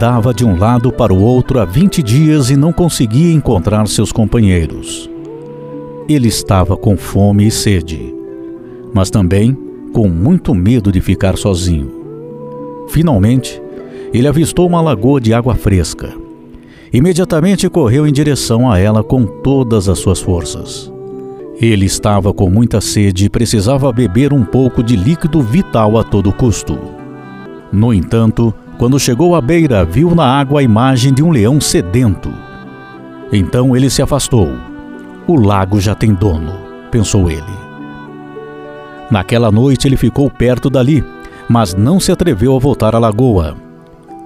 [0.00, 4.10] andava de um lado para o outro há 20 dias e não conseguia encontrar seus
[4.10, 5.10] companheiros.
[6.08, 8.14] Ele estava com fome e sede,
[8.94, 9.54] mas também
[9.92, 12.86] com muito medo de ficar sozinho.
[12.88, 13.60] Finalmente,
[14.10, 16.14] ele avistou uma lagoa de água fresca.
[16.90, 20.90] Imediatamente correu em direção a ela com todas as suas forças.
[21.60, 26.32] Ele estava com muita sede e precisava beber um pouco de líquido vital a todo
[26.32, 26.78] custo.
[27.70, 32.32] No entanto, quando chegou à beira, viu na água a imagem de um leão sedento.
[33.30, 34.48] Então ele se afastou.
[35.26, 36.54] O lago já tem dono,
[36.90, 37.42] pensou ele.
[39.10, 41.04] Naquela noite ele ficou perto dali,
[41.46, 43.54] mas não se atreveu a voltar à lagoa.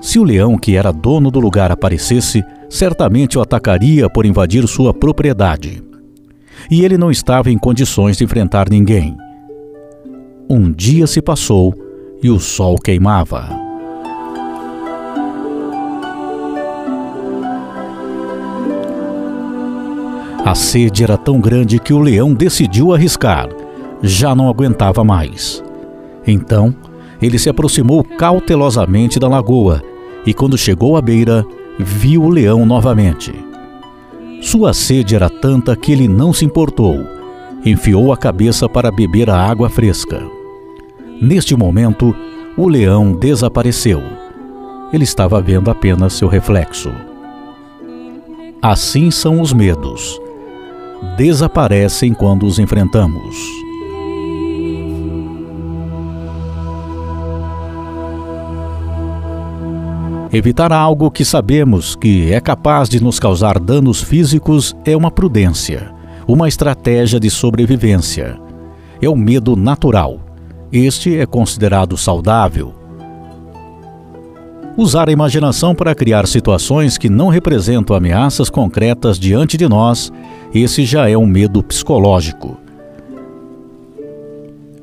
[0.00, 2.40] Se o leão que era dono do lugar aparecesse,
[2.70, 5.82] certamente o atacaria por invadir sua propriedade
[6.70, 9.16] e ele não estava em condições de enfrentar ninguém.
[10.48, 11.74] Um dia se passou
[12.22, 13.63] e o sol queimava.
[20.44, 23.48] A sede era tão grande que o leão decidiu arriscar.
[24.02, 25.64] Já não aguentava mais.
[26.26, 26.74] Então,
[27.20, 29.82] ele se aproximou cautelosamente da lagoa
[30.26, 31.46] e, quando chegou à beira,
[31.78, 33.32] viu o leão novamente.
[34.42, 36.98] Sua sede era tanta que ele não se importou.
[37.64, 40.22] Enfiou a cabeça para beber a água fresca.
[41.22, 42.14] Neste momento,
[42.54, 44.02] o leão desapareceu.
[44.92, 46.92] Ele estava vendo apenas seu reflexo.
[48.60, 50.20] Assim são os medos.
[51.16, 53.64] Desaparecem quando os enfrentamos.
[60.32, 65.92] Evitar algo que sabemos que é capaz de nos causar danos físicos é uma prudência,
[66.26, 68.36] uma estratégia de sobrevivência.
[69.00, 70.18] É o medo natural.
[70.72, 72.74] Este é considerado saudável.
[74.76, 80.12] Usar a imaginação para criar situações que não representam ameaças concretas diante de nós,
[80.54, 82.56] esse já é um medo psicológico.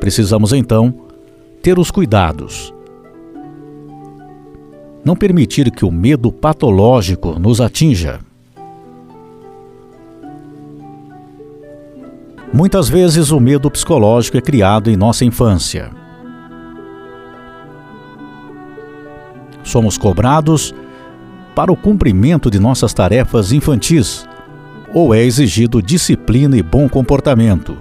[0.00, 0.94] Precisamos então
[1.62, 2.74] ter os cuidados
[5.04, 8.20] não permitir que o medo patológico nos atinja.
[12.52, 15.90] Muitas vezes o medo psicológico é criado em nossa infância.
[19.64, 20.74] Somos cobrados
[21.54, 24.26] para o cumprimento de nossas tarefas infantis,
[24.94, 27.76] ou é exigido disciplina e bom comportamento.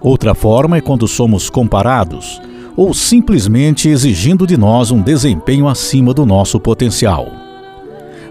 [0.00, 2.40] Outra forma é quando somos comparados
[2.78, 7.26] ou simplesmente exigindo de nós um desempenho acima do nosso potencial.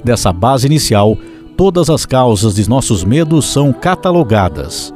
[0.02, 1.18] Dessa base inicial,
[1.57, 4.94] todas as causas de nossos medos são catalogadas.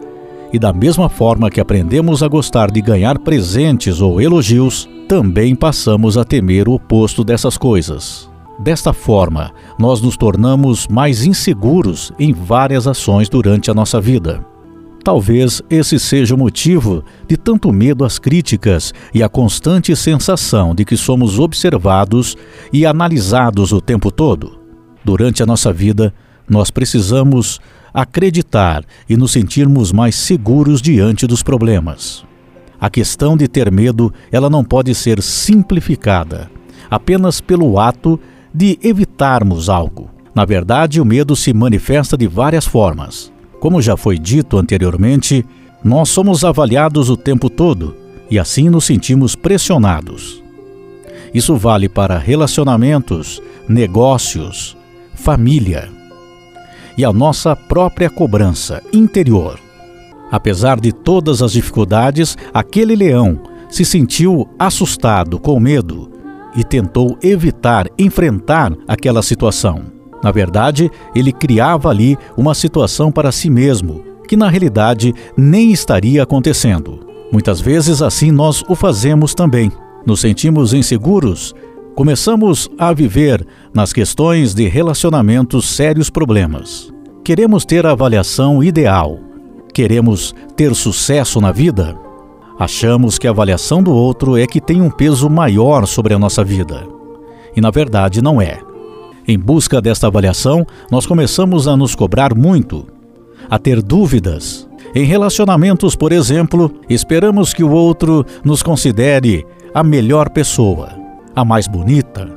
[0.54, 6.18] E da mesma forma que aprendemos a gostar de ganhar presentes ou elogios, também passamos
[6.18, 8.31] a temer o oposto dessas coisas.
[8.62, 14.46] Desta forma, nós nos tornamos mais inseguros em várias ações durante a nossa vida.
[15.04, 20.86] Talvez esse seja o motivo de tanto medo às críticas e a constante sensação de
[20.86, 22.38] que somos observados
[22.72, 24.60] e analisados o tempo todo.
[25.04, 26.14] Durante a nossa vida,
[26.48, 27.60] nós precisamos
[27.92, 32.24] acreditar e nos sentirmos mais seguros diante dos problemas.
[32.80, 36.48] A questão de ter medo, ela não pode ser simplificada
[36.92, 38.20] apenas pelo ato
[38.54, 40.10] de evitarmos algo.
[40.34, 43.32] Na verdade, o medo se manifesta de várias formas.
[43.60, 45.46] Como já foi dito anteriormente,
[45.84, 47.96] nós somos avaliados o tempo todo
[48.30, 50.42] e assim nos sentimos pressionados.
[51.34, 54.76] Isso vale para relacionamentos, negócios,
[55.14, 55.90] família
[56.98, 59.60] e a nossa própria cobrança interior.
[60.32, 66.12] Apesar de todas as dificuldades, aquele leão se sentiu assustado, com medo,
[66.56, 69.84] e tentou evitar enfrentar aquela situação.
[70.24, 76.24] Na verdade, ele criava ali uma situação para si mesmo, que na realidade nem estaria
[76.24, 77.00] acontecendo.
[77.32, 79.72] Muitas vezes assim nós o fazemos também.
[80.06, 81.54] Nos sentimos inseguros,
[81.96, 86.92] começamos a viver nas questões de relacionamentos sérios problemas.
[87.24, 89.20] Queremos ter a avaliação ideal.
[89.74, 91.98] Queremos ter sucesso na vida.
[92.62, 96.44] Achamos que a avaliação do outro é que tem um peso maior sobre a nossa
[96.44, 96.88] vida.
[97.56, 98.60] E na verdade não é.
[99.28, 102.86] Em busca desta avaliação, nós começamos a nos cobrar muito,
[103.50, 104.70] a ter dúvidas.
[104.94, 109.44] Em relacionamentos, por exemplo, esperamos que o outro nos considere
[109.74, 110.90] a melhor pessoa,
[111.36, 112.30] a mais bonita,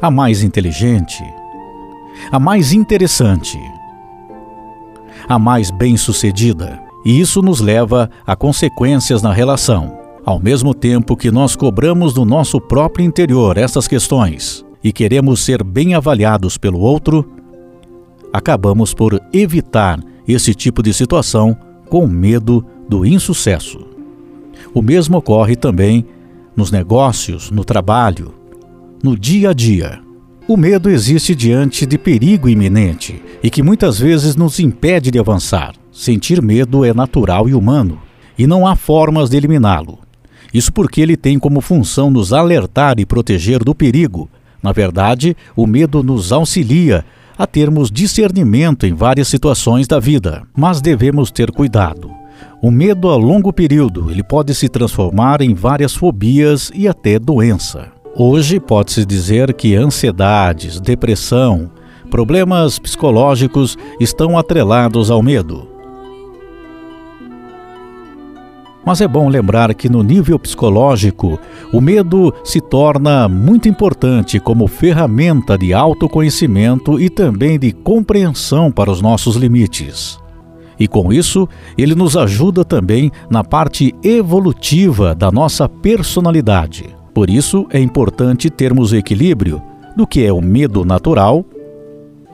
[0.00, 1.24] a mais inteligente,
[2.30, 3.58] a mais interessante,
[5.28, 6.89] a mais bem-sucedida.
[7.04, 9.98] E isso nos leva a consequências na relação.
[10.24, 15.62] Ao mesmo tempo que nós cobramos do nosso próprio interior essas questões e queremos ser
[15.62, 17.26] bem avaliados pelo outro,
[18.32, 19.98] acabamos por evitar
[20.28, 21.56] esse tipo de situação
[21.88, 23.80] com medo do insucesso.
[24.74, 26.06] O mesmo ocorre também
[26.54, 28.34] nos negócios, no trabalho,
[29.02, 30.00] no dia a dia.
[30.46, 35.79] O medo existe diante de perigo iminente e que muitas vezes nos impede de avançar.
[36.00, 38.00] Sentir medo é natural e humano
[38.38, 39.98] e não há formas de eliminá-lo.
[40.52, 44.26] Isso porque ele tem como função nos alertar e proteger do perigo.
[44.62, 47.04] Na verdade, o medo nos auxilia
[47.36, 52.10] a termos discernimento em várias situações da vida, mas devemos ter cuidado.
[52.62, 57.92] O medo a longo período, ele pode se transformar em várias fobias e até doença.
[58.16, 61.70] Hoje pode-se dizer que ansiedades, depressão,
[62.10, 65.69] problemas psicológicos estão atrelados ao medo.
[68.84, 71.38] Mas é bom lembrar que no nível psicológico,
[71.72, 78.90] o medo se torna muito importante como ferramenta de autoconhecimento e também de compreensão para
[78.90, 80.18] os nossos limites.
[80.78, 81.46] E com isso,
[81.76, 86.86] ele nos ajuda também na parte evolutiva da nossa personalidade.
[87.12, 89.62] Por isso, é importante termos equilíbrio
[89.94, 91.44] do que é o medo natural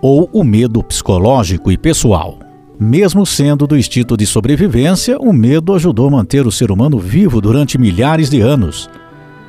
[0.00, 2.45] ou o medo psicológico e pessoal.
[2.78, 7.40] Mesmo sendo do instinto de sobrevivência, o medo ajudou a manter o ser humano vivo
[7.40, 8.90] durante milhares de anos.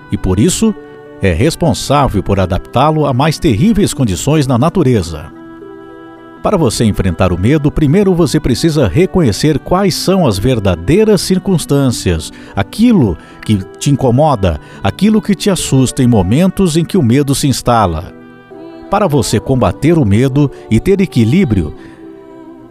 [0.09, 0.73] E por isso,
[1.21, 5.29] é responsável por adaptá-lo a mais terríveis condições na natureza.
[6.41, 13.17] Para você enfrentar o medo, primeiro você precisa reconhecer quais são as verdadeiras circunstâncias, aquilo
[13.43, 18.13] que te incomoda, aquilo que te assusta em momentos em que o medo se instala.
[18.89, 21.75] Para você combater o medo e ter equilíbrio,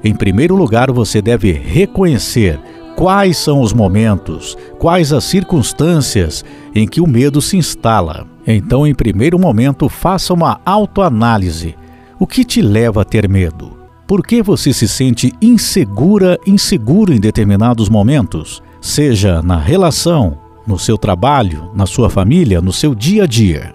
[0.02, 2.60] em primeiro lugar, você deve reconhecer
[2.96, 6.44] quais são os momentos, quais as circunstâncias
[6.74, 8.26] em que o medo se instala.
[8.46, 11.74] Então, em primeiro momento, faça uma autoanálise.
[12.18, 13.76] O que te leva a ter medo?
[14.06, 18.62] Por que você se sente insegura, inseguro em determinados momentos?
[18.80, 23.74] Seja na relação, no seu trabalho, na sua família, no seu dia a dia.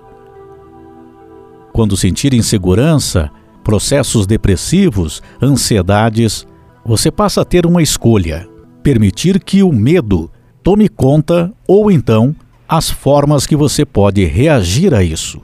[1.74, 3.29] Quando sentir insegurança,
[3.63, 6.45] processos depressivos, ansiedades,
[6.85, 8.47] você passa a ter uma escolha:
[8.83, 10.29] permitir que o medo
[10.63, 12.35] tome conta ou então
[12.67, 15.41] as formas que você pode reagir a isso.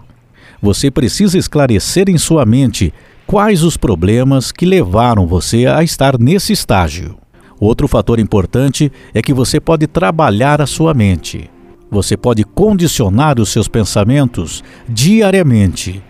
[0.62, 2.94] Você precisa esclarecer em sua mente
[3.28, 7.18] quais os problemas que levaram você a estar nesse estágio.
[7.60, 11.50] Outro fator importante é que você pode trabalhar a sua mente.
[11.92, 16.02] Você pode condicionar os seus pensamentos diariamente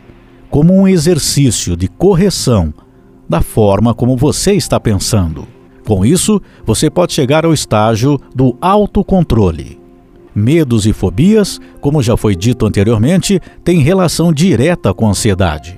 [0.50, 2.74] como um exercício de correção
[3.28, 5.48] da forma como você está pensando.
[5.86, 9.80] Com isso, você pode chegar ao estágio do autocontrole.
[10.36, 15.78] Medos e fobias, como já foi dito anteriormente, têm relação direta com a ansiedade.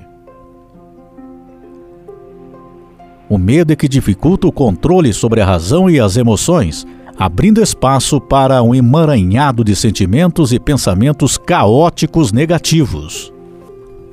[3.30, 6.86] O medo é que dificulta o controle sobre a razão e as emoções,
[7.18, 13.32] abrindo espaço para um emaranhado de sentimentos e pensamentos caóticos negativos.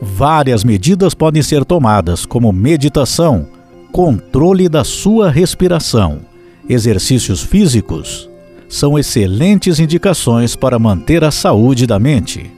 [0.01, 3.47] Várias medidas podem ser tomadas, como meditação,
[3.91, 6.21] controle da sua respiração,
[6.69, 8.29] exercícios físicos.
[8.69, 12.51] São excelentes indicações para manter a saúde da mente.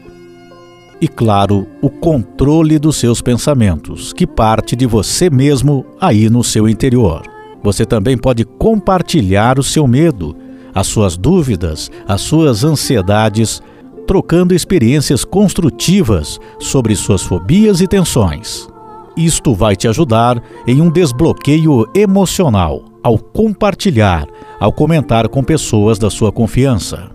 [1.00, 6.68] E claro, o controle dos seus pensamentos, que parte de você mesmo aí no seu
[6.68, 7.22] interior.
[7.62, 10.36] Você também pode compartilhar o seu medo,
[10.74, 13.62] as suas dúvidas, as suas ansiedades
[14.08, 18.66] trocando experiências construtivas sobre suas fobias e tensões.
[19.14, 24.26] Isto vai te ajudar em um desbloqueio emocional ao compartilhar,
[24.58, 27.10] ao comentar com pessoas da sua confiança.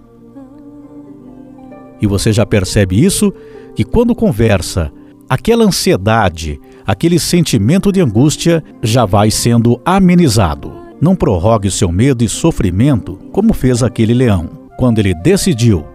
[1.99, 3.33] E você já percebe isso?
[3.75, 4.91] Que quando conversa,
[5.27, 10.71] aquela ansiedade, aquele sentimento de angústia já vai sendo amenizado.
[11.01, 14.47] Não prorrogue seu medo e sofrimento como fez aquele leão,
[14.77, 15.91] quando ele decidiu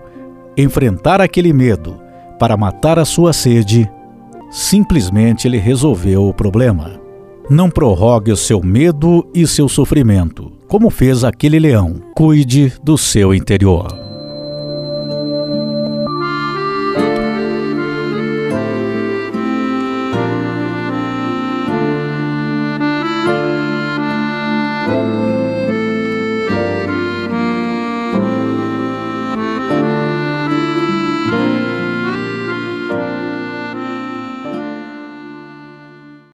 [0.62, 2.00] enfrentar aquele medo
[2.38, 3.88] para matar a sua sede,
[4.50, 7.00] simplesmente ele resolveu o problema.
[7.48, 12.02] Não prorrogue o seu medo e seu sofrimento, como fez aquele leão.
[12.14, 14.07] Cuide do seu interior.